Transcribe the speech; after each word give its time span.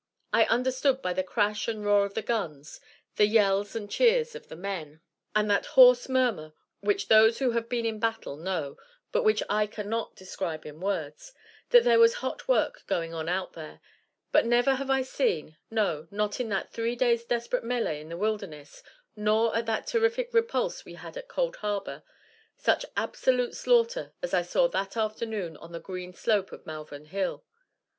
I 0.33 0.45
understood 0.45 0.99
by 1.03 1.13
the 1.13 1.21
crash 1.21 1.67
and 1.67 1.85
roar 1.85 2.05
of 2.07 2.15
the 2.15 2.23
guns, 2.23 2.81
the 3.17 3.27
yells 3.27 3.75
and 3.75 3.87
cheers 3.87 4.33
of 4.33 4.47
the 4.47 4.55
men, 4.55 4.99
and 5.35 5.47
that 5.51 5.67
hoarse 5.77 6.09
murmur 6.09 6.53
which 6.79 7.07
those 7.07 7.37
who 7.37 7.51
have 7.51 7.69
been 7.69 7.85
in 7.85 7.99
battle 7.99 8.35
know, 8.35 8.77
but 9.11 9.21
which 9.21 9.43
I 9.47 9.67
cannot 9.67 10.15
describe 10.15 10.65
in 10.65 10.79
words, 10.79 11.33
that 11.69 11.83
there 11.83 11.99
was 11.99 12.15
hot 12.15 12.47
work 12.47 12.81
going 12.87 13.13
on 13.13 13.29
out 13.29 13.53
there; 13.53 13.79
but 14.31 14.43
never 14.43 14.73
have 14.73 14.89
I 14.89 15.03
seen, 15.03 15.55
no, 15.69 16.07
not 16.09 16.39
in 16.39 16.49
that 16.49 16.71
three 16.73 16.95
days' 16.95 17.23
desperate 17.23 17.63
melee 17.63 18.01
at 18.01 18.09
the 18.09 18.17
Wilderness, 18.17 18.81
nor 19.15 19.55
at 19.55 19.67
that 19.67 19.85
terrific 19.85 20.33
repulse 20.33 20.83
we 20.83 20.95
had 20.95 21.15
at 21.15 21.27
Cold 21.27 21.57
Harbor, 21.57 22.01
such 22.57 22.87
absolute 22.97 23.55
slaughter 23.55 24.13
as 24.23 24.33
I 24.33 24.41
saw 24.41 24.67
that 24.69 24.97
afternoon 24.97 25.57
on 25.57 25.73
the 25.73 25.79
green 25.79 26.11
slope 26.15 26.51
of 26.51 26.65
Malvern 26.65 27.05
Hill. 27.05 27.43